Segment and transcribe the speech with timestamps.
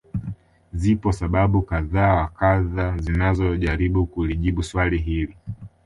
[0.73, 5.35] Zipo sababu kadha wa kadha zinazojaribu kulijibu swali hili